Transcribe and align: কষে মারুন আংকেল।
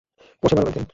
কষে 0.43 0.55
মারুন 0.55 0.69
আংকেল। 0.69 0.85